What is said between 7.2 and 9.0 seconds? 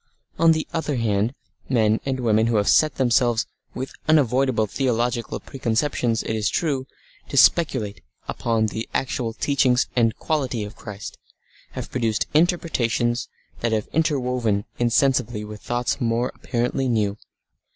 to speculate upon the